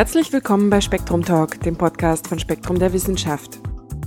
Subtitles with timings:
[0.00, 3.58] Herzlich willkommen bei Spektrum Talk, dem Podcast von Spektrum der Wissenschaft.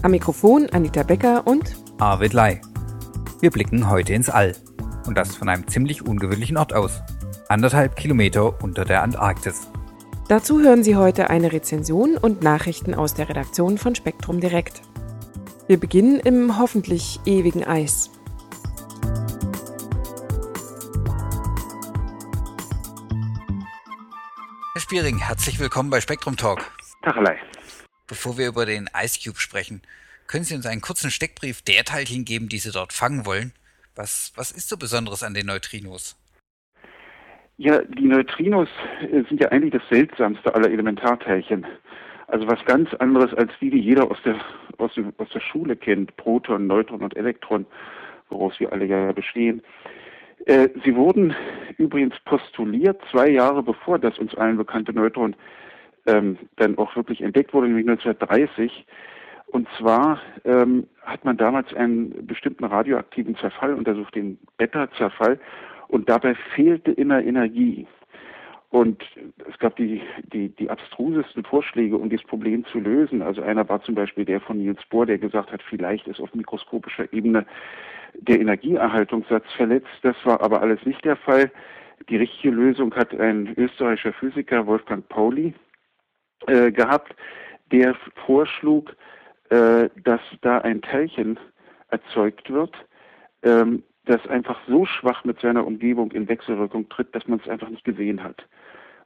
[0.02, 2.60] Am Mikrofon Anita Becker und Arvid Lai.
[3.42, 4.56] Wir blicken heute ins All.
[5.06, 7.04] Und das von einem ziemlich ungewöhnlichen Ort aus.
[7.48, 9.68] Anderthalb Kilometer unter der Antarktis.
[10.30, 14.82] Dazu hören Sie heute eine Rezension und Nachrichten aus der Redaktion von Spektrum Direkt.
[15.68, 18.10] Wir beginnen im hoffentlich ewigen Eis.
[24.84, 26.60] Spiering, herzlich willkommen bei Spektrum Talk.
[27.04, 27.40] Tachelei.
[28.06, 29.82] Bevor wir über den Ice Cube sprechen,
[30.28, 33.54] können Sie uns einen kurzen Steckbrief der Teilchen geben, die Sie dort fangen wollen?
[33.96, 36.18] Was, was ist so Besonderes an den Neutrinos?
[37.56, 38.68] Ja, die Neutrinos
[39.00, 41.66] äh, sind ja eigentlich das seltsamste aller Elementarteilchen.
[42.28, 44.36] Also was ganz anderes als die, die jeder aus der,
[44.80, 46.18] aus, aus der Schule kennt.
[46.18, 47.66] Proton, Neutron und Elektron,
[48.28, 49.62] woraus wir alle ja bestehen.
[50.46, 51.36] Äh, sie wurden
[51.78, 55.36] übrigens postuliert zwei Jahre bevor das uns allen bekannte Neutron
[56.06, 58.86] ähm, dann auch wirklich entdeckt wurde, nämlich 1930.
[59.48, 65.40] Und zwar ähm, hat man damals einen bestimmten radioaktiven Zerfall untersucht, den Beta-Zerfall.
[65.88, 67.88] Und dabei fehlte immer Energie.
[68.74, 69.04] Und
[69.48, 70.02] es gab die,
[70.34, 73.22] die, die abstrusesten Vorschläge, um dieses Problem zu lösen.
[73.22, 76.34] Also einer war zum Beispiel der von Niels Bohr, der gesagt hat, vielleicht ist auf
[76.34, 77.46] mikroskopischer Ebene
[78.16, 79.92] der Energieerhaltungssatz verletzt.
[80.02, 81.52] Das war aber alles nicht der Fall.
[82.10, 85.54] Die richtige Lösung hat ein österreichischer Physiker, Wolfgang Pauli,
[86.48, 87.16] äh, gehabt,
[87.72, 88.96] der vorschlug,
[89.52, 91.40] äh, dass da ein Teilchen
[91.90, 92.74] erzeugt wird,
[93.44, 97.70] ähm, das einfach so schwach mit seiner Umgebung in Wechselwirkung tritt, dass man es einfach
[97.70, 98.44] nicht gesehen hat.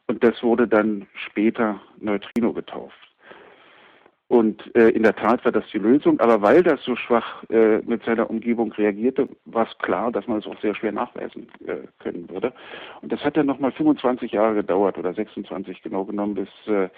[0.07, 3.06] Und das wurde dann später Neutrino getauft.
[4.29, 7.77] Und äh, in der Tat war das die Lösung, aber weil das so schwach äh,
[7.79, 11.87] mit seiner Umgebung reagierte, war es klar, dass man es auch sehr schwer nachweisen äh,
[11.99, 12.51] können würde.
[13.01, 16.89] Und das hat dann nochmal 25 Jahre gedauert oder 26 genau genommen bis äh,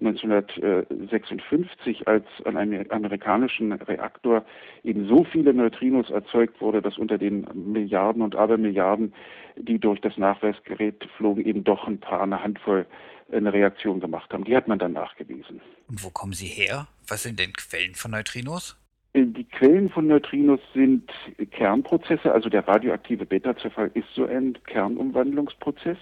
[0.00, 4.44] 1956, als an einem amerikanischen Reaktor
[4.82, 9.14] eben so viele Neutrinos erzeugt wurde, dass unter den Milliarden und Abermilliarden,
[9.56, 12.84] die durch das Nachweisgerät flogen, eben doch ein paar, eine Handvoll
[13.32, 14.44] eine Reaktion gemacht haben.
[14.44, 15.60] Die hat man dann nachgewiesen.
[15.88, 16.86] Und wo kommen sie her?
[17.08, 18.76] Was sind denn Quellen von Neutrinos?
[19.14, 21.10] Äh, die Quellen von Neutrinos sind
[21.50, 25.98] Kernprozesse, also der radioaktive Beta-Zerfall ist so ein Kernumwandlungsprozess,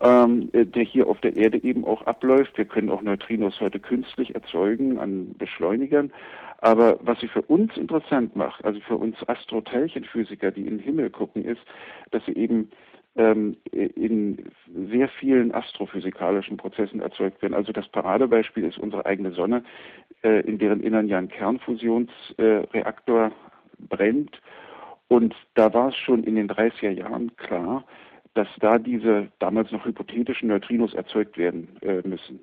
[0.00, 2.58] ähm, äh, der hier auf der Erde eben auch abläuft.
[2.58, 6.12] Wir können auch Neutrinos heute künstlich erzeugen an Beschleunigern.
[6.58, 11.10] Aber was sie für uns interessant macht, also für uns Astroteilchenphysiker, die in den Himmel
[11.10, 11.60] gucken, ist,
[12.10, 12.70] dass sie eben
[13.16, 14.50] ähm, in
[14.90, 17.54] sehr vielen astrophysikalischen Prozessen erzeugt werden.
[17.54, 19.64] Also das Paradebeispiel ist unsere eigene Sonne,
[20.22, 23.32] äh, in deren Innern ja ein Kernfusionsreaktor
[23.78, 24.40] brennt.
[25.08, 27.84] Und da war es schon in den 30er Jahren klar,
[28.34, 32.40] dass da diese damals noch hypothetischen Neutrinos erzeugt werden äh, müssen.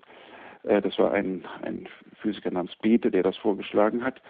[0.64, 1.88] Äh, das war ein, ein
[2.22, 4.22] Physiker namens Bethe, der das vorgeschlagen hat.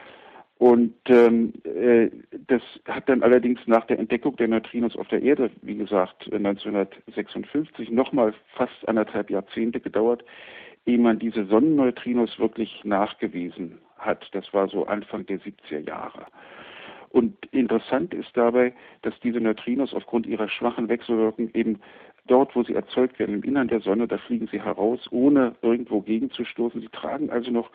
[0.64, 2.10] Und ähm, äh,
[2.48, 7.92] das hat dann allerdings nach der Entdeckung der Neutrinos auf der Erde, wie gesagt, 1956
[7.92, 10.24] nochmal fast anderthalb Jahrzehnte gedauert,
[10.86, 14.26] ehe man diese Sonnenneutrinos wirklich nachgewiesen hat.
[14.32, 16.28] Das war so Anfang der 70er Jahre.
[17.10, 21.82] Und interessant ist dabei, dass diese Neutrinos aufgrund ihrer schwachen Wechselwirkung eben
[22.28, 26.02] dort, wo sie erzeugt werden, im Innern der Sonne, da fliegen sie heraus, ohne irgendwo
[26.02, 26.82] gegenzustoßen.
[26.82, 27.70] Sie tragen also noch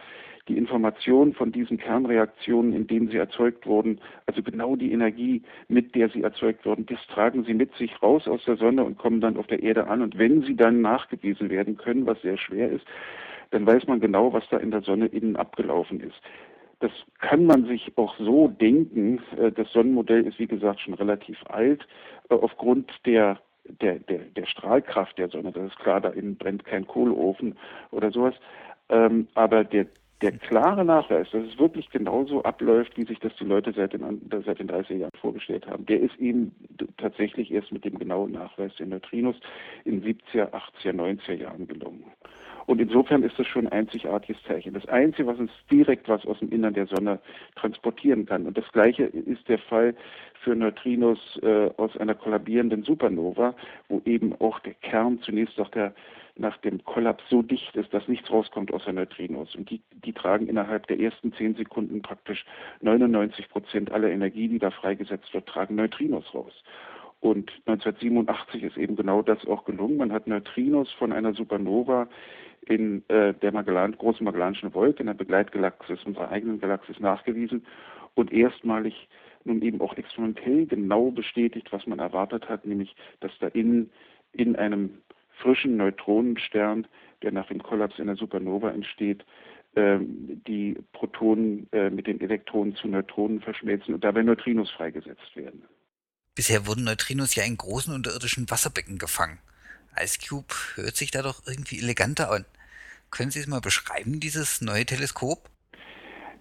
[0.49, 5.95] die Information von diesen Kernreaktionen, in denen sie erzeugt wurden, also genau die Energie, mit
[5.95, 9.21] der sie erzeugt wurden, das tragen sie mit sich raus aus der Sonne und kommen
[9.21, 10.01] dann auf der Erde an.
[10.01, 12.87] Und wenn sie dann nachgewiesen werden können, was sehr schwer ist,
[13.51, 16.21] dann weiß man genau, was da in der Sonne innen abgelaufen ist.
[16.81, 19.21] Das kann man sich auch so denken.
[19.37, 21.87] Äh, das Sonnenmodell ist, wie gesagt, schon relativ alt.
[22.31, 23.41] Äh, aufgrund der
[23.81, 25.53] der, der, der Strahlkraft der Sonne.
[25.53, 27.57] Das ist klar, da innen brennt kein Kohleofen
[27.91, 28.35] oder sowas.
[28.89, 29.87] Ähm, aber der,
[30.21, 34.21] der klare Nachweis, dass es wirklich genauso abläuft, wie sich das die Leute seit den,
[34.45, 36.53] seit den 30er Jahren vorgestellt haben, der ist eben
[36.97, 39.37] tatsächlich erst mit dem genauen Nachweis der Neutrinos
[39.85, 42.05] in 70er, 80er, 90er Jahren gelungen.
[42.69, 44.75] Und insofern ist das schon ein einzigartiges Zeichen.
[44.75, 47.19] Das Einzige, was uns direkt was aus dem Innern der Sonne
[47.57, 48.45] transportieren kann.
[48.45, 49.95] Und das Gleiche ist der Fall
[50.43, 53.55] für Neutrinos äh, aus einer kollabierenden Supernova,
[53.89, 55.95] wo eben auch der Kern zunächst nach, der,
[56.37, 59.55] nach dem Kollaps so dicht ist, dass nichts rauskommt außer Neutrinos.
[59.55, 62.45] Und die, die tragen innerhalb der ersten zehn Sekunden praktisch
[62.83, 66.53] 99 Prozent aller Energie, die da freigesetzt wird, tragen Neutrinos raus.
[67.21, 69.97] Und 1987 ist eben genau das auch gelungen.
[69.97, 72.09] Man hat Neutrinos von einer Supernova
[72.67, 77.65] in äh, der Magellan, großen Magellanischen Wolke, in der Begleitgalaxis unserer eigenen Galaxis nachgewiesen
[78.15, 79.09] und erstmalig
[79.45, 83.91] nun eben auch experimentell genau bestätigt, was man erwartet hat, nämlich dass da in,
[84.33, 84.99] in einem
[85.31, 86.87] frischen Neutronenstern,
[87.23, 89.25] der nach dem Kollaps einer Supernova entsteht,
[89.77, 95.63] ähm, die Protonen äh, mit den Elektronen zu Neutronen verschmelzen und dabei Neutrinos freigesetzt werden.
[96.39, 99.41] Bisher wurden Neutrinos ja in großen unterirdischen Wasserbecken gefangen.
[100.01, 102.45] Ice Cube hört sich da doch irgendwie eleganter an.
[103.11, 105.51] Können Sie es mal beschreiben, dieses neue Teleskop?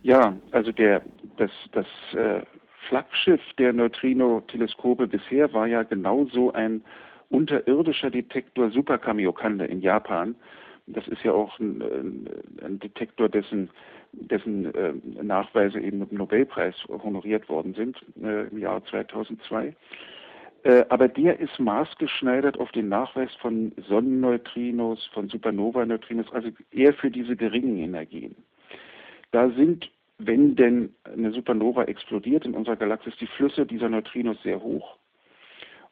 [0.04, 1.02] Ja, also der,
[1.38, 2.44] das, das äh,
[2.88, 6.84] Flaggschiff der Neutrino-Teleskope bisher war ja genauso ein
[7.30, 10.36] unterirdischer Detektor Super Kamiokande in Japan.
[10.88, 12.30] Das ist ja auch ein,
[12.64, 13.70] ein Detektor, dessen,
[14.14, 19.76] dessen äh, Nachweise eben mit dem Nobelpreis honoriert worden sind äh, im Jahr 2002.
[20.64, 27.12] Äh, aber der ist maßgeschneidert auf den Nachweis von Sonnenneutrinos, von Supernova-Neutrinos, also eher für
[27.12, 28.36] diese geringen Energien.
[29.32, 34.62] Da sind, wenn denn eine Supernova explodiert in unserer Galaxis, die Flüsse dieser Neutrinos sehr
[34.62, 34.98] hoch.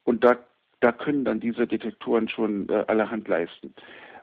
[0.03, 0.37] Und da,
[0.79, 3.73] da können dann diese Detektoren schon äh, allerhand leisten.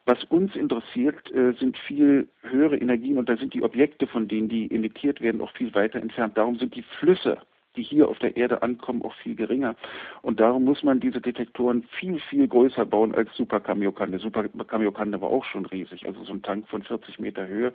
[0.04, 4.48] Was uns interessiert, äh, sind viel höhere Energien und da sind die Objekte, von denen
[4.48, 6.36] die emittiert werden, auch viel weiter entfernt.
[6.36, 7.38] Darum sind die Flüsse
[7.76, 9.76] die hier auf der Erde ankommen, auch viel geringer.
[10.22, 14.18] Und darum muss man diese Detektoren viel, viel größer bauen als Super Kamiokande.
[14.18, 17.72] Super Kamiokande war auch schon riesig, also so ein Tank von 40 Meter Höhe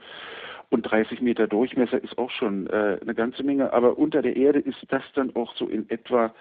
[0.70, 3.74] und 30 Meter Durchmesser ist auch schon äh, eine ganze Menge.
[3.74, 6.34] Aber unter der Erde ist das dann auch so in etwa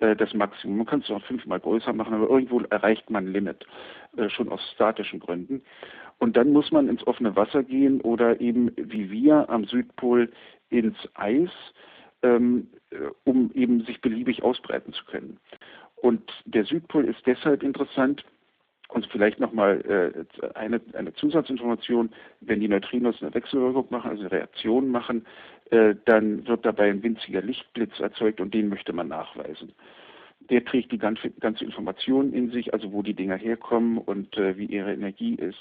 [0.00, 0.78] das Maximum.
[0.78, 3.66] Man kann es auch fünfmal größer machen, aber irgendwo erreicht man ein Limit,
[4.16, 5.62] äh, schon aus statischen Gründen.
[6.18, 10.32] Und dann muss man ins offene Wasser gehen oder eben wie wir am Südpol
[10.70, 11.50] ins Eis
[12.22, 15.38] ähm, äh, um eben sich beliebig ausbreiten zu können.
[15.96, 18.24] Und der Südpol ist deshalb interessant,
[18.88, 22.10] und vielleicht nochmal äh, eine, eine Zusatzinformation,
[22.40, 27.02] wenn die Neutrinos eine Wechselwirkung machen, also eine Reaktion machen, äh, dann wird dabei ein
[27.02, 29.72] winziger Lichtblitz erzeugt und den möchte man nachweisen.
[30.48, 34.56] Der trägt die ganze, ganze Information in sich, also wo die Dinger herkommen und äh,
[34.56, 35.58] wie ihre Energie ist.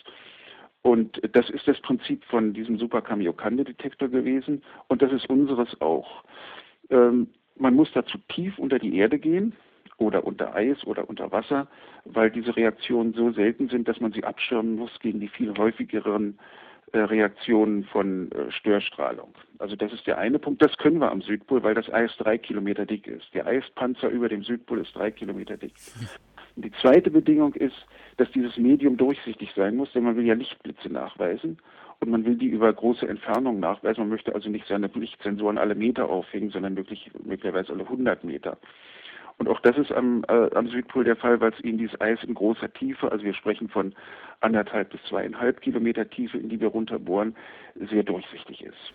[0.84, 6.24] Und das ist das Prinzip von diesem Super Kamiokande-Detektor gewesen und das ist unseres auch.
[6.92, 9.54] Ähm, man muss dazu tief unter die Erde gehen
[9.98, 11.68] oder unter Eis oder unter Wasser,
[12.04, 16.38] weil diese Reaktionen so selten sind, dass man sie abschirmen muss gegen die viel häufigeren
[16.38, 16.42] äh,
[16.94, 19.34] Reaktionen von äh, Störstrahlung.
[19.60, 20.62] Also das ist der eine Punkt.
[20.62, 23.34] Das können wir am Südpol, weil das Eis drei Kilometer dick ist.
[23.34, 25.74] Der Eispanzer über dem Südpol ist drei Kilometer dick.
[26.56, 27.76] Und die zweite Bedingung ist,
[28.18, 31.58] dass dieses Medium durchsichtig sein muss, denn man will ja Lichtblitze nachweisen
[32.00, 34.02] und man will die über große Entfernungen nachweisen.
[34.02, 38.58] Man möchte also nicht seine Lichtsensoren alle Meter aufhängen, sondern möglich, möglicherweise alle 100 Meter.
[39.38, 42.24] Und auch das ist am, äh, am Südpol der Fall, weil es eben dieses Eis
[42.24, 43.94] in großer Tiefe, also wir sprechen von
[44.40, 47.36] anderthalb bis zweieinhalb Kilometer Tiefe, in die wir runterbohren,
[47.76, 48.94] sehr durchsichtig ist.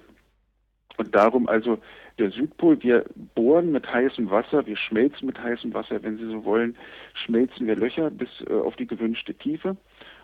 [0.97, 1.79] Und darum also
[2.19, 3.05] der Südpol, wir
[3.35, 6.77] bohren mit heißem Wasser, wir schmelzen mit heißem Wasser, wenn Sie so wollen,
[7.15, 9.77] schmelzen wir Löcher bis äh, auf die gewünschte Tiefe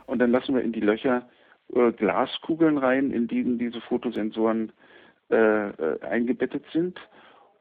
[0.07, 1.29] und dann lassen wir in die Löcher
[1.75, 4.73] äh, Glaskugeln rein, in denen diese Fotosensoren
[5.31, 7.01] äh, äh eingebettet sind.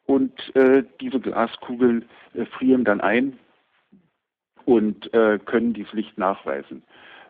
[0.06, 3.38] Und äh, diese Glaskugeln äh, frieren dann ein
[4.66, 6.84] und äh, können dieses Licht nachweisen.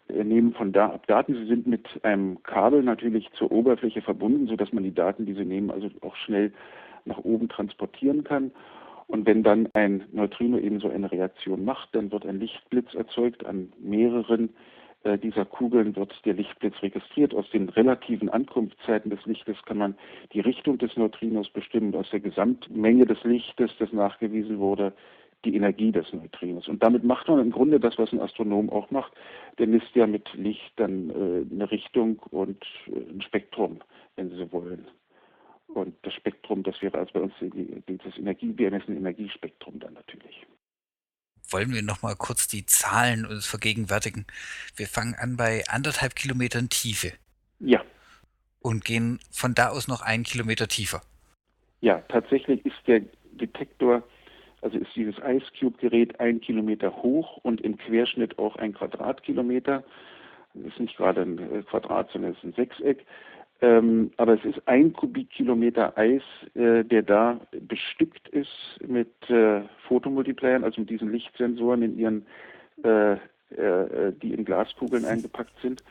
[0.07, 1.35] Wir nehmen von da ab Daten.
[1.35, 5.45] Sie sind mit einem Kabel natürlich zur Oberfläche verbunden, sodass man die Daten, die Sie
[5.45, 6.53] nehmen, also auch schnell
[7.05, 8.51] nach oben transportieren kann.
[9.07, 13.45] Und wenn dann ein Neutrino eben so eine Reaktion macht, dann wird ein Lichtblitz erzeugt
[13.45, 14.49] an mehreren
[15.21, 17.33] dieser Kugeln wird der Lichtblitz registriert.
[17.35, 19.95] Aus den relativen Ankunftszeiten des Lichtes kann man
[20.33, 21.95] die Richtung des Neutrinos bestimmen.
[21.95, 24.93] Aus der Gesamtmenge des Lichtes, das nachgewiesen wurde,
[25.45, 26.67] die Energie des Neutrinos.
[26.67, 29.13] Und damit macht man im Grunde das, was ein Astronom auch macht.
[29.59, 33.79] Der misst ja mit Licht dann äh, eine Richtung und äh, ein Spektrum,
[34.15, 34.87] wenn Sie so wollen.
[35.67, 37.49] Und das Spektrum, das wäre also bei uns die,
[37.87, 40.45] die, das Energie, wir messen Energiespektrum dann natürlich
[41.55, 44.25] wollen wir noch mal kurz die Zahlen uns vergegenwärtigen.
[44.75, 47.13] Wir fangen an bei anderthalb Kilometern Tiefe.
[47.61, 47.81] Ja.
[48.59, 51.01] Und gehen von da aus noch einen Kilometer tiefer.
[51.79, 54.03] Ja, tatsächlich ist der Detektor,
[54.61, 59.81] also ist dieses Ice Cube Gerät ein Kilometer hoch und im Querschnitt auch ein Quadratkilometer.
[60.55, 63.05] Das ist nicht gerade ein äh, Quadrat, sondern es ist ein Sechseck.
[63.61, 66.21] Ähm, aber es ist ein Kubikkilometer Eis,
[66.55, 72.25] äh, der da bestückt ist mit äh, Fotomultiplayern, also mit diesen Lichtsensoren in ihren,
[72.83, 75.83] äh, äh die in Glaskugeln eingepackt sind.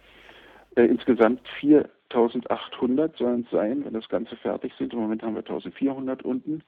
[0.76, 4.92] Äh, insgesamt 4800 sollen es sein, wenn das Ganze fertig sind.
[4.92, 6.62] Im Moment haben wir 1400 unten.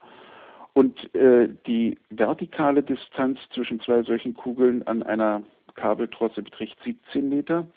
[0.73, 5.43] Und äh, die vertikale Distanz zwischen zwei solchen Kugeln an einer
[5.75, 7.67] Kabeltrosse beträgt 17 Meter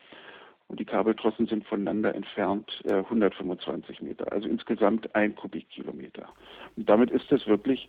[0.70, 6.28] und die Kabeltrossen sind voneinander entfernt äh, 125 Meter, also insgesamt ein Kubikkilometer.
[6.76, 7.88] Und damit ist das wirklich,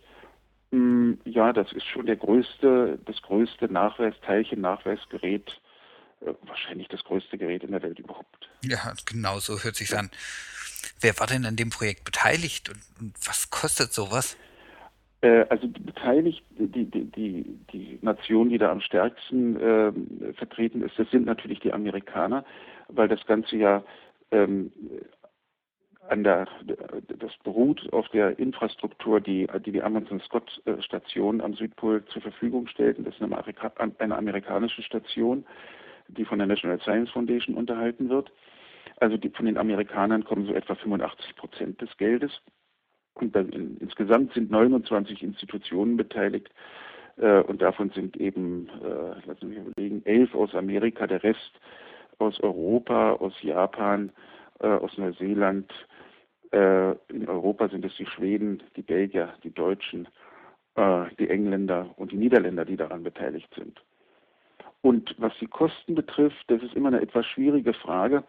[0.72, 5.60] mh, hm, ja, das ist schon der größte, das größte Nachweis, Teilchen-Nachweisgerät
[6.22, 8.50] äh, wahrscheinlich das größte Gerät in der Welt überhaupt.
[8.64, 10.10] Ja, genau so hört sich an.
[11.00, 14.36] Wer war denn an dem Projekt beteiligt und, und was kostet sowas?
[15.22, 19.92] Äh, also beteiligt, die, die, die, Nation, die da am stärksten äh,
[20.34, 22.44] vertreten ist, das sind natürlich die Amerikaner,
[22.88, 23.84] weil das Ganze ja
[24.32, 24.72] ähm,
[26.08, 26.48] an der,
[27.20, 32.66] das beruht auf der Infrastruktur, die die, die Amundsen Scott Station am Südpol zur Verfügung
[32.66, 32.98] stellt.
[32.98, 35.46] das ist eine, Amerika eine amerikanische Station,
[36.08, 38.32] die von der National Science Foundation unterhalten wird.
[38.96, 42.32] Also die, von den Amerikanern kommen so etwa 85 Prozent des Geldes.
[43.14, 46.50] Und dann in, insgesamt sind 29 Institutionen beteiligt.
[47.16, 51.60] Äh, und davon sind eben, äh, lassen mich überlegen, elf aus Amerika, der Rest
[52.18, 54.10] aus Europa, aus Japan,
[54.60, 55.72] äh, aus Neuseeland.
[56.52, 60.08] Äh, in Europa sind es die Schweden, die Belgier, die Deutschen,
[60.76, 63.82] äh, die Engländer und die Niederländer, die daran beteiligt sind.
[64.82, 68.24] Und was die Kosten betrifft, das ist immer eine etwas schwierige Frage.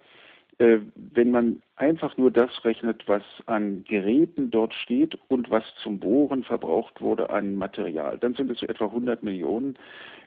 [0.60, 6.00] Äh, wenn man einfach nur das rechnet, was an Geräten dort steht und was zum
[6.00, 9.77] Bohren verbraucht wurde an Material, dann sind es so etwa 100 Millionen.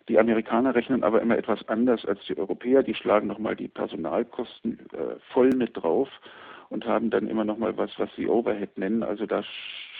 [0.08, 2.82] Die Amerikaner rechnen aber immer etwas anders als die Europäer.
[2.82, 6.08] Die schlagen nochmal die Personalkosten äh, voll mit drauf
[6.70, 9.02] und haben dann immer nochmal was, was sie Overhead nennen.
[9.02, 9.42] Also da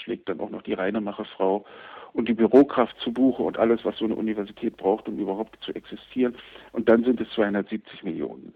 [0.02, 1.64] schlägt dann auch noch die Reinemacherfrau
[2.12, 5.72] und die Bürokraft zu Buche und alles, was so eine Universität braucht, um überhaupt zu
[5.74, 6.36] existieren.
[6.72, 8.54] Und dann sind es 270 Millionen.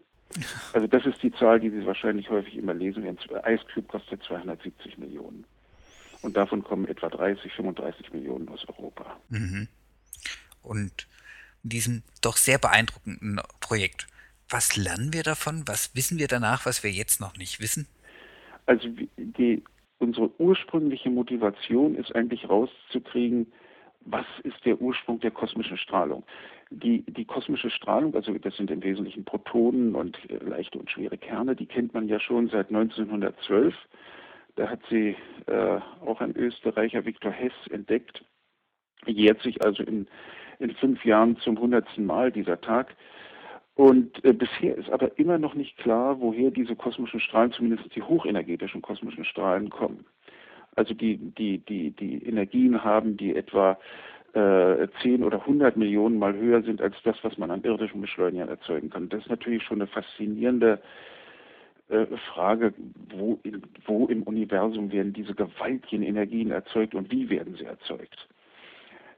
[0.73, 3.19] Also das ist die Zahl, die Sie wahrscheinlich häufig immer lesen werden.
[3.47, 5.45] Ice Cube kostet 270 Millionen.
[6.23, 9.19] Und davon kommen etwa 30, 35 Millionen aus Europa.
[9.29, 9.69] Mhm.
[10.63, 11.07] Und
[11.65, 14.07] in diesem doch sehr beeindruckenden Projekt,
[14.49, 15.63] was lernen wir davon?
[15.67, 17.87] Was wissen wir danach, was wir jetzt noch nicht wissen?
[18.67, 19.63] Also die,
[19.99, 23.53] unsere ursprüngliche Motivation ist eigentlich rauszukriegen,
[24.03, 26.25] was ist der Ursprung der kosmischen Strahlung.
[26.73, 31.19] Die, die kosmische Strahlung, also das sind im Wesentlichen Protonen und äh, leichte und schwere
[31.19, 33.75] Kerne, die kennt man ja schon seit 1912.
[34.55, 38.25] Da hat sie äh, auch ein Österreicher, Viktor Hess, entdeckt.
[39.07, 40.07] Jährt sich also in,
[40.61, 42.95] in fünf Jahren zum hundertsten Mal dieser Tag.
[43.75, 48.03] Und äh, bisher ist aber immer noch nicht klar, woher diese kosmischen Strahlen, zumindest die
[48.03, 50.05] hochenergetischen kosmischen Strahlen, kommen.
[50.77, 53.79] Also die, die, die, die Energien haben, die etwa
[54.35, 58.49] äh, 10 oder 100 Millionen Mal höher sind als das, was man an irdischen Beschleunigern
[58.49, 59.09] erzeugen kann.
[59.09, 60.81] Das ist natürlich schon eine faszinierende
[61.89, 62.73] äh, Frage,
[63.09, 63.41] wo,
[63.85, 68.29] wo im Universum werden diese gewaltigen Energien erzeugt und wie werden sie erzeugt.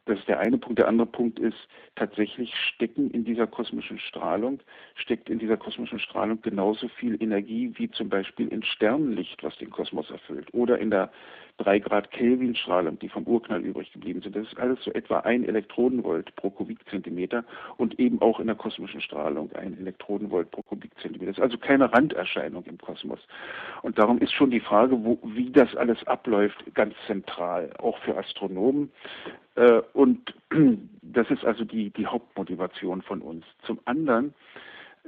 [0.05, 0.81] Das ist der eine Punkt.
[0.81, 4.61] Der andere Punkt ist, tatsächlich stecken in dieser kosmischen Strahlung,
[4.97, 9.71] steckt in dieser kosmischen Strahlung genauso viel Energie wie zum Beispiel in Sternenlicht, was den
[9.71, 11.13] Kosmos erfüllt, oder in der
[11.59, 14.35] 3 Grad Kelvin Strahlung, die vom Urknall übrig geblieben sind.
[14.37, 17.45] Das ist alles so etwa ein Elektronenvolt pro Kubikzentimeter
[17.77, 21.33] und eben auch in der kosmischen Strahlung ein Elektronenvolt pro Kubikzentimeter.
[21.33, 23.21] Das ist also keine Randerscheinung im Kosmos.
[23.83, 28.17] Und darum ist schon die Frage, wo, wie das alles abläuft, ganz zentral, auch für
[28.17, 28.91] Astronomen.
[29.55, 30.35] Äh, und
[31.03, 33.45] das ist also die, die Hauptmotivation von uns.
[33.65, 34.35] Zum anderen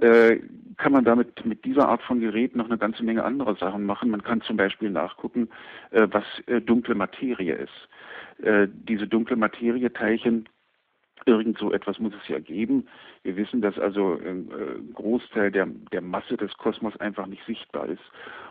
[0.00, 0.40] äh,
[0.76, 4.10] kann man damit mit dieser Art von Gerät noch eine ganze Menge anderer Sachen machen.
[4.10, 5.48] Man kann zum Beispiel nachgucken,
[5.90, 8.44] äh, was äh, dunkle Materie ist.
[8.44, 10.48] Äh, diese dunkle Materieteilchen
[11.26, 12.86] Irgend so etwas muss es ja geben.
[13.22, 17.88] Wir wissen, dass also ein äh, Großteil der, der Masse des Kosmos einfach nicht sichtbar
[17.88, 18.02] ist.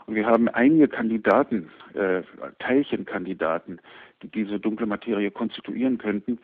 [0.08, 1.70] Und wir haben einige Kandidaten,
[2.60, 3.80] Teilchenkandidaten,
[4.24, 6.40] die diese dunkle Materie konstituieren könnten.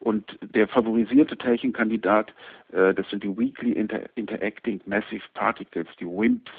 [0.00, 2.32] Und der favorisierte Teilchenkandidat,
[2.72, 6.50] äh, das sind die Weakly Inter Interacting Massive Particles, die WIMPs.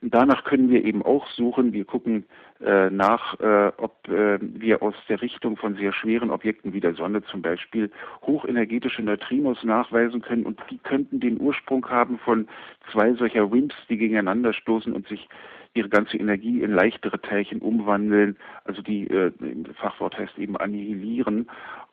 [0.00, 1.72] Und danach können wir eben auch suchen.
[1.72, 2.24] Wir gucken
[2.60, 6.94] äh, nach, äh, ob äh, wir aus der Richtung von sehr schweren Objekten wie der
[6.94, 7.90] Sonne zum Beispiel
[8.22, 10.44] hochenergetische Neutrinos nachweisen können.
[10.44, 12.48] Und die könnten den Ursprung haben von
[12.90, 15.28] zwei solcher WIMPs, die gegeneinander stoßen und sich
[15.74, 21.48] ihre ganze Energie in leichtere Teilchen umwandeln, also die äh, im Fachwort heißt eben annihilieren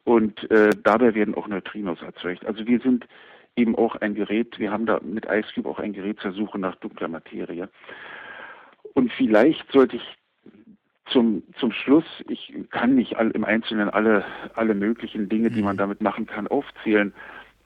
[0.10, 2.44] und äh, dabei werden auch Neutrinos erzeugt.
[2.44, 3.08] Also wir sind
[3.56, 6.76] eben auch ein Gerät, wir haben da mit IceCube auch ein Gerät zur Suche nach
[6.78, 7.70] dunkler Materie.
[8.96, 10.18] Und vielleicht sollte ich
[11.12, 14.26] zum, zum Schluss, ich kann nicht all, im Einzelnen alle,
[14.56, 15.80] alle möglichen Dinge, die man mhm.
[15.80, 17.14] damit machen kann, aufzählen.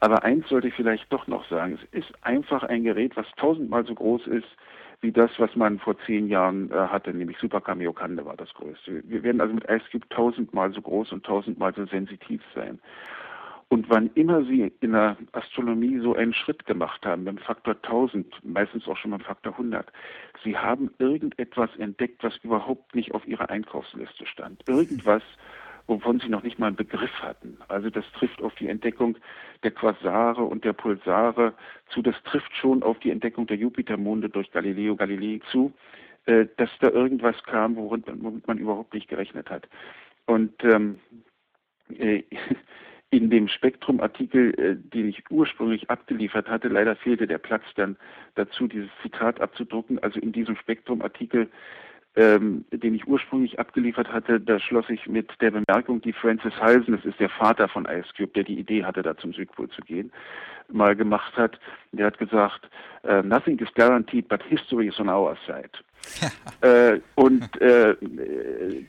[0.02, 1.80] Aber eins sollte ich vielleicht doch noch sagen.
[1.82, 4.58] Es ist einfach ein Gerät, was tausendmal so groß ist
[5.04, 9.04] wie das, was man vor zehn Jahren äh, hatte, nämlich Super Kamiokande war das größte.
[9.06, 12.80] Wir werden also mit IceCube tausendmal so groß und tausendmal so sensitiv sein.
[13.68, 18.46] Und wann immer Sie in der Astronomie so einen Schritt gemacht haben, beim Faktor 1000,
[18.46, 19.92] meistens auch schon beim Faktor 100,
[20.44, 24.62] Sie haben irgendetwas entdeckt, was überhaupt nicht auf Ihrer Einkaufsliste stand.
[24.68, 25.24] Irgendwas,
[25.88, 27.58] wovon sie noch nicht mal einen Begriff hatten.
[27.68, 29.18] Also das trifft auf die Entdeckung
[29.64, 31.54] der Quasare und der Pulsare
[31.90, 32.02] zu.
[32.02, 35.74] Das trifft schon auf die Entdeckung der Jupitermonde durch Galileo Galilei zu,
[36.26, 39.68] äh, dass da irgendwas kam, womit man überhaupt nicht gerechnet hat.
[40.26, 41.00] Und ähm,
[41.98, 42.24] äh,
[43.10, 47.96] in dem Spektrum-Artikel, äh, den ich ursprünglich abgeliefert hatte, leider fehlte der Platz dann
[48.36, 50.00] dazu, dieses Zitat abzudrucken.
[50.00, 51.50] Also in diesem Spektrum-Artikel
[52.16, 56.96] ähm, den ich ursprünglich abgeliefert hatte, da schloss ich mit der Bemerkung, die Francis Halsen,
[56.96, 59.82] das ist der Vater von Ice Cube, der die Idee hatte, da zum Südpol zu
[59.82, 60.12] gehen,
[60.72, 61.60] mal gemacht hat.
[61.92, 62.70] Der hat gesagt,
[63.04, 65.72] uh, nothing is guaranteed, but history is on our side.
[66.62, 67.96] äh, und äh,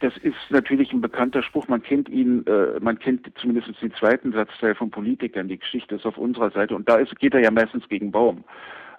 [0.00, 1.68] das ist natürlich ein bekannter Spruch.
[1.68, 5.48] Man kennt ihn, äh, man kennt zumindest den zweiten Satzteil von Politikern.
[5.48, 8.44] Die Geschichte ist auf unserer Seite und da ist, geht er ja meistens gegen Baum.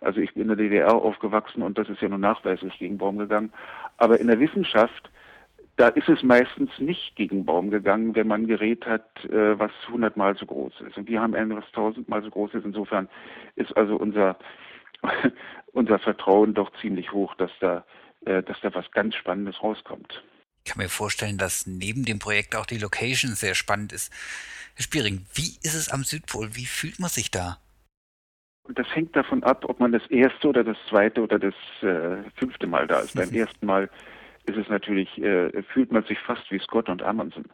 [0.01, 3.17] Also ich bin in der DDR aufgewachsen und das ist ja nun nachweislich gegen Baum
[3.17, 3.51] gegangen.
[3.97, 5.09] Aber in der Wissenschaft,
[5.77, 9.71] da ist es meistens nicht gegen Baum gegangen, wenn man ein Gerät hat, äh, was
[9.89, 10.97] hundertmal so groß ist.
[10.97, 12.65] Und wir haben ein, was tausendmal so groß ist.
[12.65, 13.09] Insofern
[13.55, 14.37] ist also unser,
[15.73, 17.85] unser Vertrauen doch ziemlich hoch, dass da,
[18.25, 20.23] äh, dass da was ganz Spannendes rauskommt.
[20.63, 24.11] Ich kann mir vorstellen, dass neben dem Projekt auch die Location sehr spannend ist.
[24.75, 26.55] Herr Spiering, wie ist es am Südpol?
[26.55, 27.59] Wie fühlt man sich da?
[28.67, 32.17] Und das hängt davon ab, ob man das erste oder das zweite oder das äh,
[32.35, 33.15] fünfte Mal da ist.
[33.15, 33.89] Beim ersten Mal
[34.47, 37.45] ist es natürlich, äh, fühlt man sich fast wie Scott und Amundsen.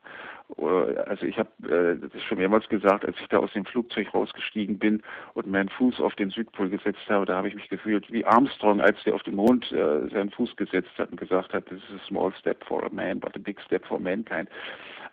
[0.58, 0.64] Äh,
[1.06, 4.78] also ich habe äh, das schon mehrmals gesagt, als ich da aus dem Flugzeug rausgestiegen
[4.80, 5.02] bin
[5.34, 8.82] und meinen Fuß auf den Südpol gesetzt habe, da habe ich mich gefühlt wie Armstrong,
[8.82, 12.02] als der auf den Mond äh, seinen Fuß gesetzt hat und gesagt hat, this is
[12.02, 14.50] a small step for a man, but a big step for mankind.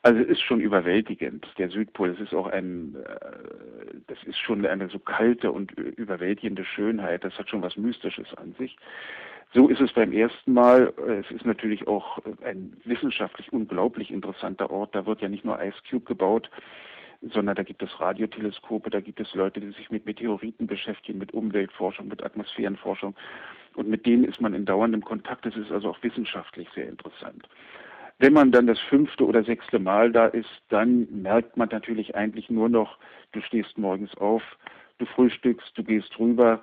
[0.02, 2.10] Also es ist schon überwältigend, der Südpol.
[2.10, 7.24] Es ist auch ein, äh, das ist schon eine so kalte und überwältigende Schönheit.
[7.24, 8.76] Das hat schon was Mystisches an sich.
[9.52, 10.92] So ist es beim ersten Mal.
[11.20, 14.94] Es ist natürlich auch ein wissenschaftlich unglaublich interessanter Ort.
[14.94, 16.50] Da wird ja nicht nur Ice Cube gebaut,
[17.22, 21.32] sondern da gibt es Radioteleskope, da gibt es Leute, die sich mit Meteoriten beschäftigen, mit
[21.32, 23.16] Umweltforschung, mit Atmosphärenforschung.
[23.74, 25.46] Und mit denen ist man in dauerndem Kontakt.
[25.46, 27.48] Das ist also auch wissenschaftlich sehr interessant.
[28.18, 32.50] Wenn man dann das fünfte oder sechste Mal da ist, dann merkt man natürlich eigentlich
[32.50, 32.98] nur noch,
[33.32, 34.42] du stehst morgens auf,
[34.98, 36.60] du frühstückst, du gehst rüber,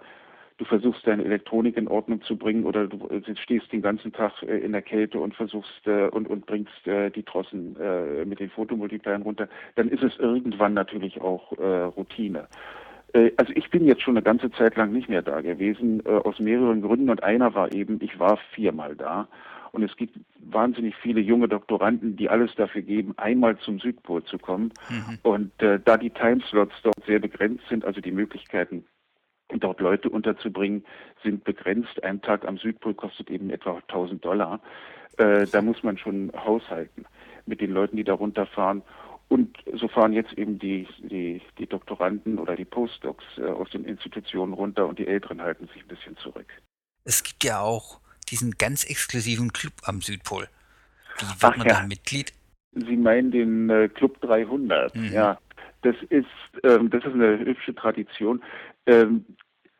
[0.57, 3.07] du versuchst deine Elektronik in Ordnung zu bringen oder du
[3.41, 7.09] stehst den ganzen Tag äh, in der Kälte und versuchst äh, und, und bringst äh,
[7.09, 7.77] die Trossen
[8.25, 12.47] mit den Fotomultipliern runter, dann ist es irgendwann natürlich auch Routine.
[13.37, 16.81] Also ich bin jetzt schon eine ganze Zeit lang nicht mehr da gewesen, aus mehreren
[16.81, 19.27] Gründen und einer war eben, ich war viermal da
[19.75, 24.37] und es gibt wahnsinnig viele junge Doktoranden, die alles dafür geben, einmal zum Südpol zu
[24.37, 24.71] kommen.
[24.89, 25.19] Mhm.
[25.21, 28.85] Und äh, da die Timeslots dort sehr begrenzt sind, also die Möglichkeiten,
[29.49, 30.85] dort Leute unterzubringen,
[31.23, 32.03] sind begrenzt.
[32.03, 34.61] Ein Tag am Südpol kostet eben etwa 1000 Dollar.
[35.17, 37.05] Äh, da muss man schon haushalten
[37.45, 38.81] mit den Leuten, die da runterfahren.
[39.27, 43.83] Und so fahren jetzt eben die, die, die Doktoranden oder die Postdocs äh, aus den
[43.83, 46.47] Institutionen runter und die Älteren halten sich ein bisschen zurück.
[47.03, 50.47] Es gibt ja auch diesen ganz exklusiven Club am Südpol.
[51.19, 51.81] Wie wird Ach, man ja.
[51.81, 52.33] da Mitglied?
[52.73, 55.11] Sie meinen den äh, Club 300, mhm.
[55.11, 55.37] ja.
[55.81, 56.25] Das ist,
[56.63, 58.43] ähm, das ist eine hübsche Tradition.
[58.85, 59.25] Ähm,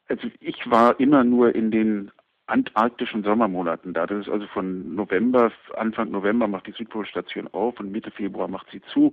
[0.07, 2.11] also ich war immer nur in den
[2.47, 4.05] antarktischen Sommermonaten da.
[4.05, 8.67] Das ist also von November, Anfang November macht die Südpolstation auf und Mitte Februar macht
[8.71, 9.11] sie zu.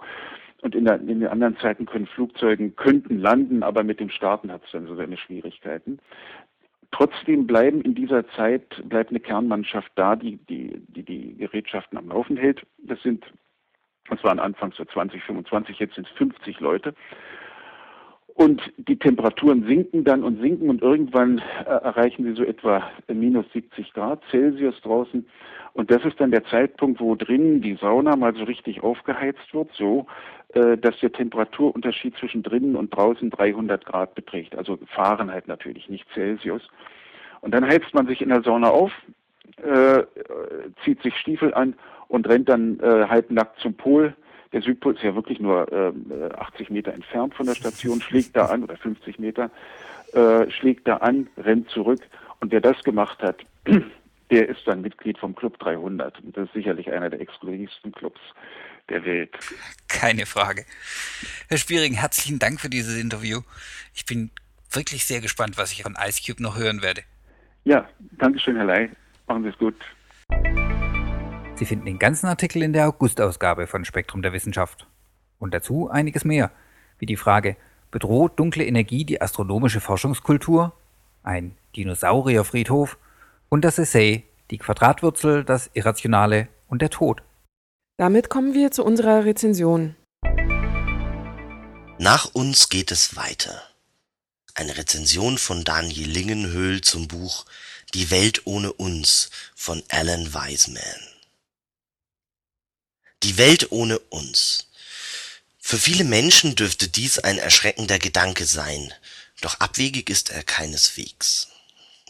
[0.61, 4.53] Und in, der, in den anderen Zeiten können Flugzeugen, könnten landen, aber mit dem Starten
[4.53, 5.99] hat es dann so seine Schwierigkeiten.
[6.93, 12.09] Trotzdem bleiben in dieser Zeit, bleibt eine Kernmannschaft da, die die, die, die Gerätschaften am
[12.09, 12.65] Laufen hält.
[12.79, 13.25] Das sind,
[14.09, 16.95] das waren anfangs so 20, 25, jetzt sind es 50 Leute.
[18.35, 23.45] Und die Temperaturen sinken dann und sinken und irgendwann äh, erreichen sie so etwa minus
[23.53, 25.27] 70 Grad Celsius draußen.
[25.75, 29.71] Und das ist dann der Zeitpunkt, wo drinnen die Sauna mal so richtig aufgeheizt wird,
[29.75, 30.07] so
[30.55, 34.57] äh, dass der Temperaturunterschied zwischen drinnen und draußen 300 Grad beträgt.
[34.57, 36.63] Also Fahrenheit natürlich, nicht Celsius.
[37.41, 38.93] Und dann heizt man sich in der Sauna auf,
[39.63, 40.05] äh,
[40.85, 41.75] zieht sich Stiefel an
[42.09, 44.15] und rennt dann äh, halbnackt zum Pol
[44.53, 48.47] der Südpol ist ja wirklich nur äh, 80 Meter entfernt von der Station, schlägt da
[48.47, 49.51] an, oder 50 Meter,
[50.13, 52.01] äh, schlägt da an, rennt zurück.
[52.41, 53.45] Und wer das gemacht hat,
[54.31, 56.21] der ist dann Mitglied vom Club 300.
[56.21, 58.21] Und das ist sicherlich einer der exklusivsten Clubs
[58.89, 59.35] der Welt.
[59.89, 60.65] Keine Frage.
[61.49, 63.41] Herr Spiering, herzlichen Dank für dieses Interview.
[63.95, 64.31] Ich bin
[64.71, 67.03] wirklich sehr gespannt, was ich von Ice Cube noch hören werde.
[67.65, 68.91] Ja, danke schön, Herr Ley.
[69.27, 69.77] Machen Sie es gut.
[71.63, 74.89] Sie finden den ganzen Artikel in der August-Ausgabe von Spektrum der Wissenschaft.
[75.39, 76.51] Und dazu einiges mehr,
[76.99, 77.57] wie die Frage,
[77.93, 80.73] bedroht dunkle Energie die astronomische Forschungskultur?
[81.23, 82.99] Ein Dinosaurierfriedhof
[83.49, 87.23] und das Essay Die Quadratwurzel, das Irrationale und der Tod.
[87.97, 89.95] Damit kommen wir zu unserer Rezension.
[92.01, 93.63] Nach uns geht es weiter.
[94.57, 97.45] Eine Rezension von Daniel Lingenhöhl zum Buch
[97.95, 101.12] Die Welt ohne uns von Alan Wiseman.
[103.23, 104.67] Die Welt ohne uns.
[105.61, 108.93] Für viele Menschen dürfte dies ein erschreckender Gedanke sein,
[109.41, 111.47] doch abwegig ist er keineswegs.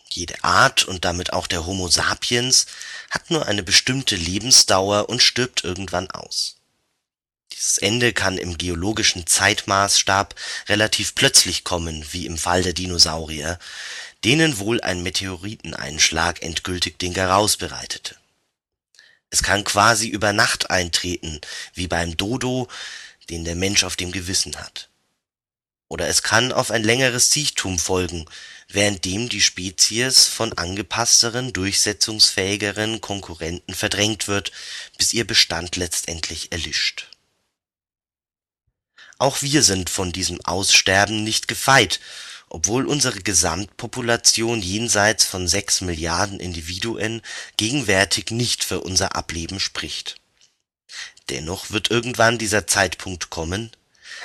[0.09, 2.65] Jede Art und damit auch der Homo sapiens
[3.11, 6.57] hat nur eine bestimmte Lebensdauer und stirbt irgendwann aus.
[7.53, 10.35] Dieses Ende kann im geologischen Zeitmaßstab
[10.71, 13.59] relativ plötzlich kommen, wie im Fall der Dinosaurier,
[14.25, 18.17] denen wohl ein Meteoriteneinschlag endgültig den Garaus bereitete.
[19.33, 21.41] Es kann quasi über Nacht eintreten,
[21.73, 22.69] wie beim Dodo,
[23.31, 24.91] den der Mensch auf dem Gewissen hat.
[25.89, 28.27] Oder es kann auf ein längeres Siechtum folgen,
[28.69, 34.53] währenddem die Spezies von angepassteren, durchsetzungsfähigeren Konkurrenten verdrängt wird,
[34.99, 37.09] bis ihr Bestand letztendlich erlischt.
[39.17, 42.01] Auch wir sind von diesem Aussterben nicht gefeit,
[42.55, 47.23] obwohl unsere Gesamtpopulation jenseits von sechs Milliarden Individuen
[47.57, 50.17] gegenwärtig nicht für unser Ableben spricht.
[51.31, 53.71] Dennoch wird irgendwann dieser Zeitpunkt kommen,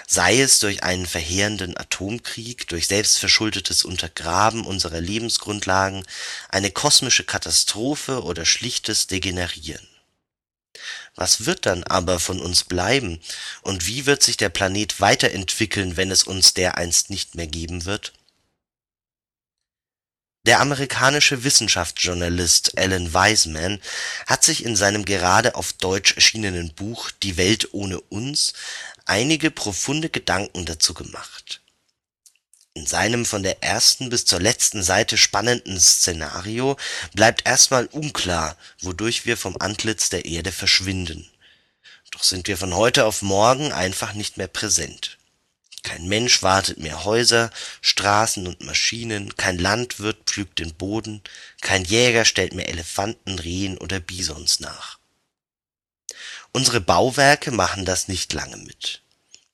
[0.07, 6.03] sei es durch einen verheerenden Atomkrieg, durch selbstverschuldetes Untergraben unserer Lebensgrundlagen,
[6.49, 9.87] eine kosmische Katastrophe oder schlichtes Degenerieren.
[11.17, 13.19] Was wird dann aber von uns bleiben,
[13.63, 18.13] und wie wird sich der Planet weiterentwickeln, wenn es uns dereinst nicht mehr geben wird?
[20.45, 23.82] Der amerikanische Wissenschaftsjournalist Alan Wiseman
[24.27, 28.53] hat sich in seinem gerade auf Deutsch erschienenen Buch Die Welt ohne uns
[29.06, 31.62] einige profunde Gedanken dazu gemacht.
[32.77, 36.77] In seinem von der ersten bis zur letzten Seite spannenden Szenario
[37.15, 41.27] bleibt erstmal unklar, wodurch wir vom Antlitz der Erde verschwinden.
[42.11, 45.17] Doch sind wir von heute auf morgen einfach nicht mehr präsent.
[45.81, 47.49] Kein Mensch wartet mehr Häuser,
[47.81, 51.23] Straßen und Maschinen, kein Landwirt pflügt den Boden,
[51.61, 54.99] kein Jäger stellt mehr Elefanten, Rehen oder Bisons nach.
[56.51, 59.01] Unsere Bauwerke machen das nicht lange mit.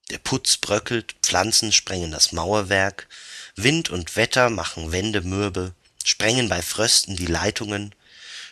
[0.09, 3.07] Der Putz bröckelt, Pflanzen sprengen das Mauerwerk,
[3.55, 7.95] Wind und Wetter machen Wände mürbe, sprengen bei Frösten die Leitungen,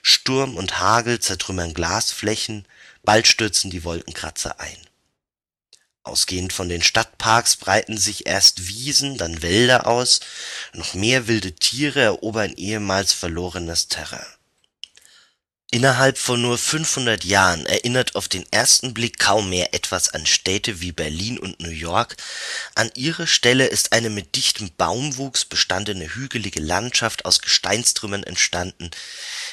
[0.02, 2.66] Sturm und Hagel zertrümmern Glasflächen,
[3.04, 4.78] bald stürzen die Wolkenkratzer ein.
[6.04, 10.20] Ausgehend von den Stadtparks breiten sich erst Wiesen, dann Wälder aus,
[10.74, 14.26] noch mehr wilde Tiere erobern ehemals verlorenes Terrain
[15.74, 20.82] Innerhalb von nur 500 Jahren erinnert auf den ersten Blick kaum mehr etwas an Städte
[20.82, 22.18] wie Berlin und New York,
[22.76, 28.92] an ihre Stelle ist eine mit dichtem Baumwuchs bestandene hügelige Landschaft aus Gesteinstrümmern entstanden,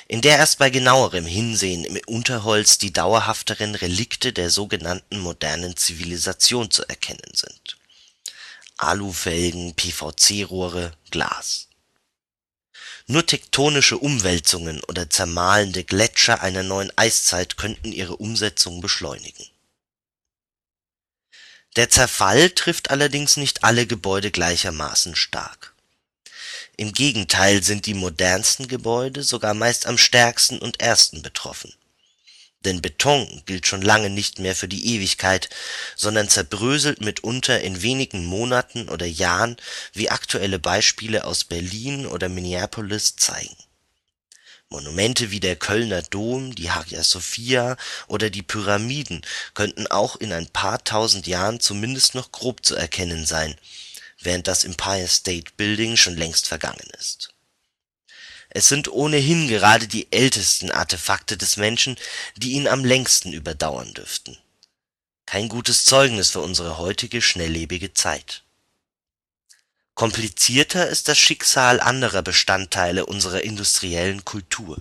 [0.09, 6.73] in der erst bei genauerem Hinsehen im Unterholz die dauerhafteren Relikte der sogenannten modernen Zivilisation
[6.73, 7.77] zu erkennen sind:
[8.77, 11.68] Alufelgen, PVC-Rohre, Glas
[13.09, 19.45] nur tektonische Umwälzungen oder zermahlende Gletscher einer neuen Eiszeit könnten ihre Umsetzung beschleunigen.
[21.77, 25.75] Der Zerfall trifft allerdings nicht alle Gebäude gleichermaßen stark.
[26.77, 31.75] Im Gegenteil sind die modernsten Gebäude sogar meist am stärksten und ersten betroffen
[32.65, 35.49] denn Beton gilt schon lange nicht mehr für die Ewigkeit,
[35.97, 39.57] sondern zerbröselt mitunter in wenigen Monaten oder Jahren,
[39.93, 43.57] wie aktuelle Beispiele aus Berlin oder Minneapolis zeigen.
[44.71, 49.23] Monumente wie der Kölner Dom, die Hagia Sophia oder die Pyramiden
[49.55, 53.57] könnten auch in ein paar tausend Jahren zumindest noch grob zu erkennen sein,
[54.21, 57.33] während das Empire State Building schon längst vergangen ist
[58.51, 61.97] es sind ohnehin gerade die ältesten Artefakte des Menschen,
[62.37, 64.39] die ihn am längsten überdauern dürften.
[65.27, 68.45] Kein gutes Zeugnis für unsere heutige schnelllebige Zeit.
[69.95, 74.81] Komplizierter ist das Schicksal anderer Bestandteile unserer industriellen Kultur.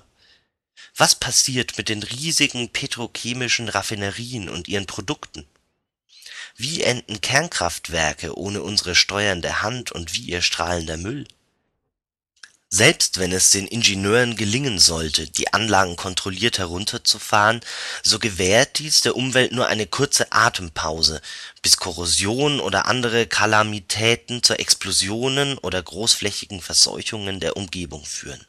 [0.96, 5.46] Was passiert mit den riesigen petrochemischen Raffinerien und ihren Produkten?
[6.56, 11.28] Wie enden Kernkraftwerke ohne unsere steuernde Hand und wie ihr strahlender Müll?
[12.70, 17.62] Selbst wenn es den Ingenieuren gelingen sollte, die Anlagen kontrolliert herunterzufahren,
[18.04, 21.22] so gewährt dies der Umwelt nur eine kurze Atempause,
[21.62, 28.46] bis Korrosion oder andere Kalamitäten zu Explosionen oder großflächigen Verseuchungen der Umgebung führen.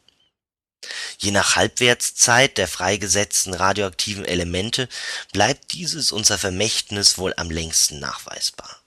[1.17, 4.89] Je nach Halbwertszeit der freigesetzten radioaktiven Elemente
[5.31, 8.78] bleibt dieses unser Vermächtnis wohl am längsten nachweisbar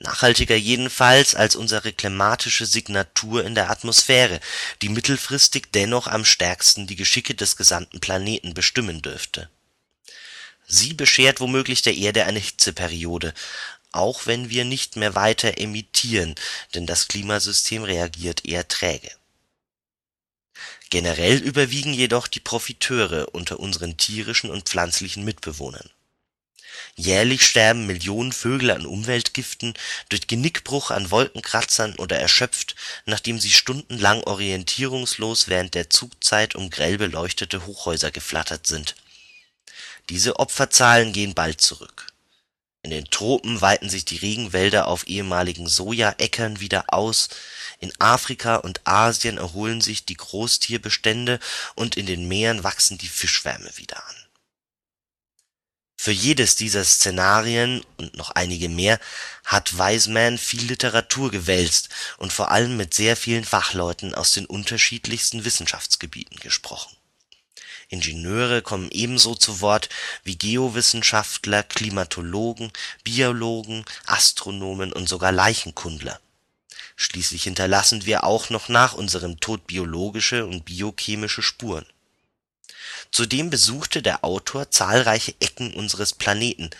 [0.00, 4.40] nachhaltiger jedenfalls als unsere klimatische Signatur in der Atmosphäre,
[4.82, 9.50] die mittelfristig dennoch am stärksten die Geschicke des gesamten Planeten bestimmen dürfte.
[10.66, 13.34] Sie beschert womöglich der Erde eine Hitzeperiode,
[13.90, 16.34] auch wenn wir nicht mehr weiter emittieren,
[16.74, 19.10] denn das Klimasystem reagiert eher träge.
[20.90, 25.90] Generell überwiegen jedoch die Profiteure unter unseren tierischen und pflanzlichen Mitbewohnern.
[26.96, 29.74] Jährlich sterben Millionen Vögel an Umweltgiften,
[30.08, 32.74] durch Genickbruch an Wolkenkratzern oder erschöpft,
[33.06, 38.96] nachdem sie stundenlang orientierungslos während der Zugzeit um grell beleuchtete Hochhäuser geflattert sind.
[40.08, 42.06] Diese Opferzahlen gehen bald zurück.
[42.82, 47.28] In den Tropen weiten sich die Regenwälder auf ehemaligen Sojaäckern wieder aus,
[47.80, 51.38] in Afrika und Asien erholen sich die Großtierbestände
[51.74, 54.17] und in den Meeren wachsen die Fischschwärme wieder an.
[56.08, 58.98] Für jedes dieser Szenarien und noch einige mehr
[59.44, 65.44] hat Wiseman viel Literatur gewälzt und vor allem mit sehr vielen Fachleuten aus den unterschiedlichsten
[65.44, 66.96] Wissenschaftsgebieten gesprochen.
[67.90, 69.90] Ingenieure kommen ebenso zu Wort
[70.24, 72.72] wie Geowissenschaftler, Klimatologen,
[73.04, 76.18] Biologen, Astronomen und sogar Leichenkundler.
[76.96, 81.84] Schließlich hinterlassen wir auch noch nach unserem Tod biologische und biochemische Spuren.
[83.10, 86.70] Zudem besuchte der Autor zahlreiche Ecken unseres Planeten,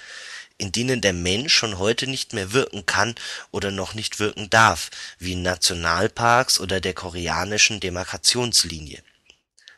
[0.58, 3.14] in denen der Mensch schon heute nicht mehr wirken kann
[3.50, 9.02] oder noch nicht wirken darf, wie in Nationalparks oder der Koreanischen Demarkationslinie.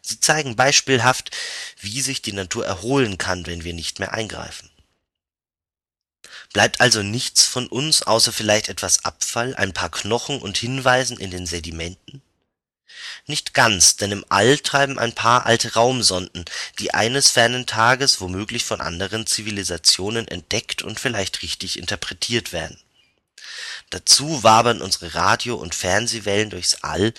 [0.02, 1.36] Sie zeigen beispielhaft,
[1.80, 4.70] wie sich die Natur erholen kann, wenn wir nicht mehr eingreifen.
[6.52, 11.30] Bleibt also nichts von uns, außer vielleicht etwas Abfall, ein paar Knochen und Hinweisen in
[11.30, 12.22] den Sedimenten?
[13.26, 16.44] Nicht ganz, denn im All treiben ein paar alte Raumsonden,
[16.78, 22.78] die eines fernen Tages womöglich von anderen Zivilisationen entdeckt und vielleicht richtig interpretiert werden.
[23.90, 27.12] Dazu wabern unsere Radio und Fernsehwellen durchs All,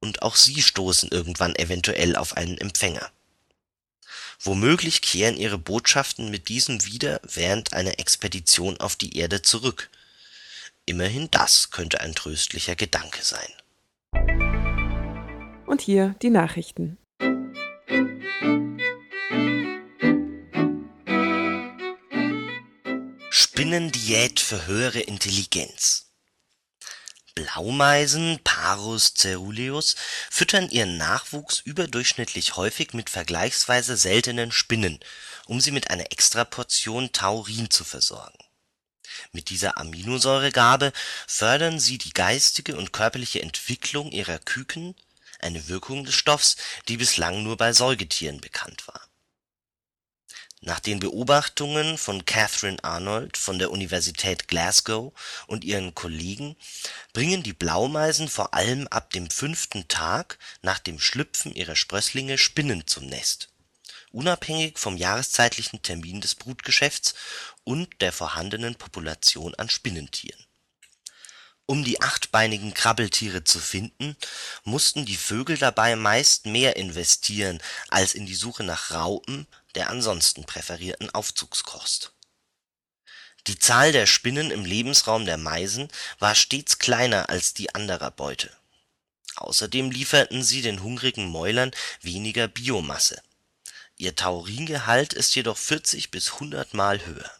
[0.00, 3.10] und auch sie stoßen irgendwann eventuell auf einen Empfänger.
[4.40, 9.90] Womöglich kehren ihre Botschaften mit diesem wieder während einer Expedition auf die Erde zurück.
[10.86, 14.47] Immerhin das könnte ein tröstlicher Gedanke sein.
[15.68, 16.96] Und hier die Nachrichten.
[23.28, 26.06] Spinnendiät für höhere Intelligenz.
[27.34, 29.94] Blaumeisen (Parus caeruleus)
[30.30, 34.98] füttern ihren Nachwuchs überdurchschnittlich häufig mit vergleichsweise seltenen Spinnen,
[35.46, 38.38] um sie mit einer Extraportion Taurin zu versorgen.
[39.32, 40.92] Mit dieser Aminosäuregabe
[41.26, 44.94] fördern sie die geistige und körperliche Entwicklung ihrer Küken
[45.38, 46.56] eine Wirkung des Stoffs,
[46.88, 49.08] die bislang nur bei Säugetieren bekannt war.
[50.60, 55.12] Nach den Beobachtungen von Catherine Arnold von der Universität Glasgow
[55.46, 56.56] und ihren Kollegen
[57.12, 62.88] bringen die Blaumeisen vor allem ab dem fünften Tag nach dem Schlüpfen ihrer Sprösslinge Spinnen
[62.88, 63.50] zum Nest,
[64.10, 67.14] unabhängig vom jahreszeitlichen Termin des Brutgeschäfts
[67.62, 70.47] und der vorhandenen Population an Spinnentieren
[71.68, 74.16] um die achtbeinigen Krabbeltiere zu finden,
[74.64, 80.44] mussten die Vögel dabei meist mehr investieren als in die Suche nach Raupen, der ansonsten
[80.44, 82.12] präferierten Aufzugskost.
[83.46, 88.50] Die Zahl der Spinnen im Lebensraum der Meisen war stets kleiner als die anderer Beute.
[89.36, 93.20] Außerdem lieferten sie den hungrigen Mäulern weniger Biomasse.
[93.98, 97.30] Ihr Tauringehalt ist jedoch 40 bis 100 Mal höher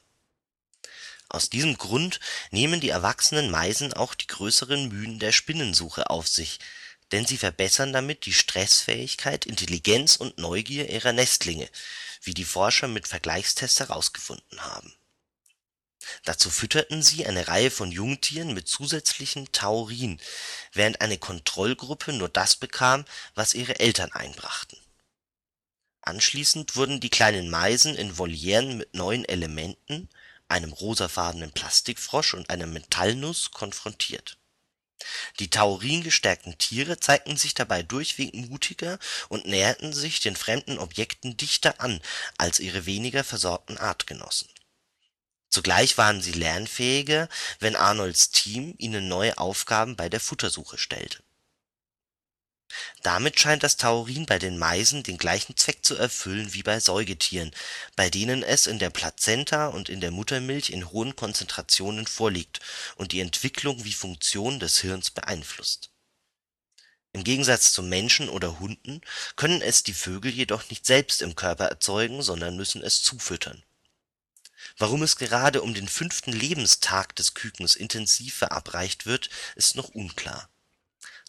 [1.29, 6.59] aus diesem Grund nehmen die erwachsenen Meisen auch die größeren Mühen der Spinnensuche auf sich,
[7.12, 11.69] denn sie verbessern damit die Stressfähigkeit, Intelligenz und Neugier ihrer Nestlinge,
[12.23, 14.95] wie die Forscher mit Vergleichstests herausgefunden haben.
[16.25, 20.21] Dazu fütterten sie eine Reihe von Jungtieren mit zusätzlichem Taurin,
[20.73, 24.79] während eine Kontrollgruppe nur das bekam, was ihre Eltern einbrachten.
[26.01, 30.09] Anschließend wurden die kleinen Meisen in Volieren mit neuen Elementen
[30.49, 34.39] einem rosafarbenen Plastikfrosch und einer Metallnuss konfrontiert.
[35.39, 41.81] Die taurin-gestärkten Tiere zeigten sich dabei durchweg mutiger und näherten sich den fremden Objekten dichter
[41.81, 42.01] an
[42.37, 44.49] als ihre weniger versorgten Artgenossen.
[45.51, 47.29] Zugleich waren sie lernfähiger,
[47.61, 51.23] wenn Arnolds Team ihnen neue Aufgaben bei der Futtersuche stellte
[53.02, 57.50] damit scheint das Taurin bei den Meisen den gleichen Zweck zu erfüllen wie bei Säugetieren,
[57.96, 62.61] bei denen es in der Plazenta und in der Muttermilch in hohen Konzentrationen vorliegt
[62.96, 65.90] und die Entwicklung wie Funktion des Hirns beeinflusst.
[67.12, 69.00] Im Gegensatz zu Menschen oder Hunden
[69.37, 73.64] können es die Vögel jedoch nicht selbst im Körper erzeugen, sondern müssen es zufüttern.
[74.76, 80.48] Warum es gerade um den fünften Lebenstag des Kükens intensiv verabreicht wird, ist noch unklar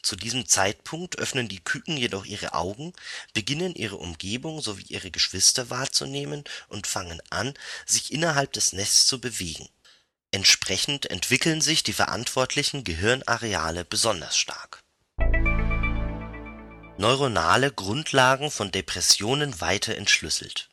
[0.01, 2.93] Zu diesem Zeitpunkt öffnen die Küken jedoch ihre Augen,
[3.33, 7.53] beginnen ihre Umgebung sowie ihre Geschwister wahrzunehmen und fangen an,
[7.85, 9.67] sich innerhalb des Nests zu bewegen.
[10.31, 14.83] Entsprechend entwickeln sich die verantwortlichen Gehirnareale besonders stark.
[16.97, 20.68] Neuronale Grundlagen von Depressionen weiter entschlüsselt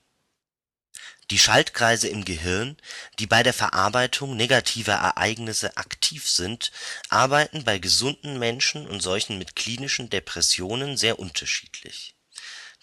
[1.33, 2.77] Die Schaltkreise im Gehirn,
[3.19, 6.71] die bei der Verarbeitung negativer Ereignisse aktiv sind,
[7.09, 12.15] arbeiten bei gesunden Menschen und solchen mit klinischen Depressionen sehr unterschiedlich.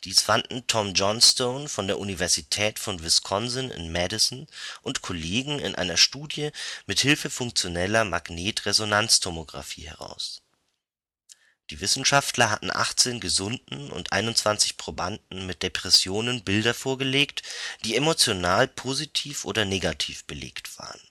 [0.03, 4.47] Dies fanden Tom Johnstone von der Universität von Wisconsin in Madison
[4.81, 6.51] und Kollegen in einer Studie
[6.85, 10.42] mit Hilfe funktioneller Magnetresonanztomographie heraus
[11.73, 17.41] die Wissenschaftler hatten 18 gesunden und 21 Probanden mit Depressionen Bilder vorgelegt,
[17.83, 21.01] die emotional positiv oder negativ belegt waren.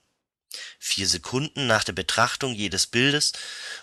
[0.78, 3.32] Vier Sekunden nach der Betrachtung jedes Bildes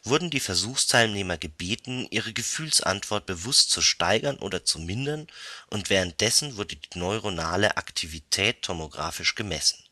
[0.06, 5.28] wurden die Versuchsteilnehmer gebeten, ihre Gefühlsantwort bewusst zu steigern oder zu mindern,
[5.68, 9.84] und währenddessen wurde die neuronale Aktivität tomographisch gemessen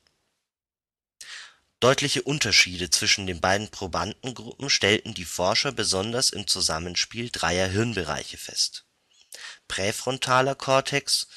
[1.80, 8.86] Deutliche Unterschiede zwischen den beiden Probandengruppen stellten die Forscher besonders im Zusammenspiel dreier Hirnbereiche fest:
[9.68, 11.28] Präfrontaler Kortex,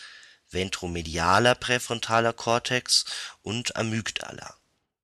[0.50, 3.04] ventromedialer präfrontaler Kortex
[3.42, 4.56] und Amygdala,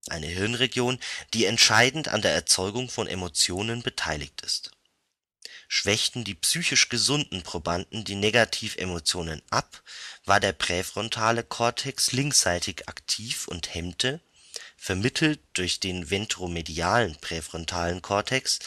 [0.09, 0.99] eine Hirnregion,
[1.35, 4.71] die entscheidend an der Erzeugung von Emotionen beteiligt ist.
[5.69, 9.83] Schwächten die psychisch gesunden Probanden die Negativemotionen ab,
[10.25, 14.23] war der präfrontale Kortex linksseitig aktiv und hemmte
[14.87, 18.61] vermittelt durch den ventromedialen präfrontalen Kortex,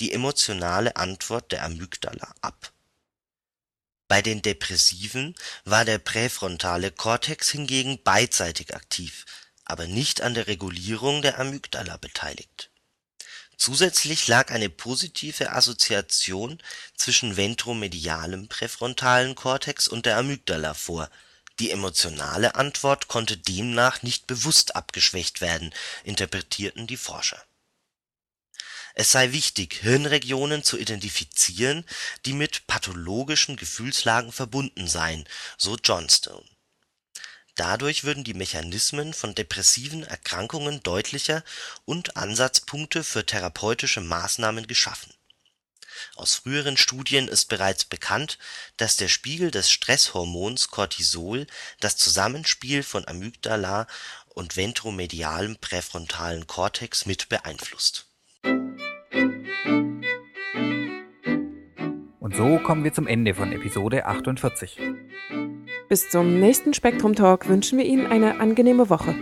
[0.00, 2.72] die emotionale Antwort der Amygdala ab.
[4.08, 5.34] Bei den Depressiven
[5.66, 9.26] war der präfrontale Kortex hingegen beidseitig aktiv,
[9.66, 12.70] aber nicht an der Regulierung der Amygdala beteiligt.
[13.58, 16.62] Zusätzlich lag eine positive Assoziation
[16.96, 21.10] zwischen ventromedialem präfrontalen Kortex und der Amygdala vor
[21.60, 27.42] die emotionale Antwort konnte demnach nicht bewusst abgeschwächt werden, interpretierten die Forscher.
[28.94, 31.84] Es sei wichtig, Hirnregionen zu identifizieren,
[32.26, 36.44] die mit pathologischen Gefühlslagen verbunden seien, so Johnstone.
[37.54, 41.44] Dadurch würden die Mechanismen von depressiven Erkrankungen deutlicher
[41.84, 45.12] und Ansatzpunkte für therapeutische Maßnahmen geschaffen
[46.16, 48.38] aus früheren Studien ist bereits bekannt,
[48.76, 51.46] dass der Spiegel des Stresshormons Cortisol
[51.80, 53.86] das Zusammenspiel von Amygdala
[54.28, 58.06] und ventromedialem präfrontalen Kortex mit beeinflusst.
[62.20, 64.78] Und so kommen wir zum Ende von Episode 48.
[65.88, 69.14] Bis zum nächsten Spektrum Talk wünschen wir Ihnen eine angenehme Woche.